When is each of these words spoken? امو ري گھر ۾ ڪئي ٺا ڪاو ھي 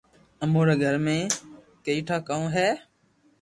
امو 0.43 0.61
ري 0.67 0.75
گھر 0.83 0.95
۾ 1.07 1.17
ڪئي 1.85 1.99
ٺا 2.07 2.17
ڪاو 2.27 2.43
ھي 2.55 2.67